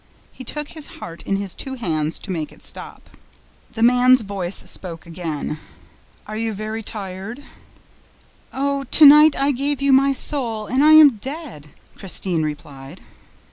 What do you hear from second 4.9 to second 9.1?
again: "Are you very tired?" "Oh, to